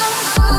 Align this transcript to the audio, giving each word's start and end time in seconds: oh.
oh. 0.00 0.57